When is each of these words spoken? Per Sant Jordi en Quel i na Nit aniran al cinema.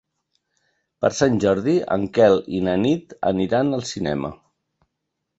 Per 1.05 1.09
Sant 1.17 1.35
Jordi 1.43 1.75
en 1.95 2.07
Quel 2.17 2.37
i 2.59 2.61
na 2.67 2.73
Nit 2.85 3.13
aniran 3.33 3.69
al 3.79 3.85
cinema. 3.91 4.33